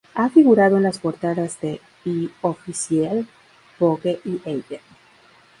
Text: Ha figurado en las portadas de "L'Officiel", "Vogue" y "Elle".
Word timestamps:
Ha 0.15 0.29
figurado 0.31 0.77
en 0.77 0.81
las 0.81 0.97
portadas 0.97 1.61
de 1.61 1.79
"L'Officiel", 2.05 3.27
"Vogue" 3.79 4.19
y 4.25 4.41
"Elle". 4.45 4.81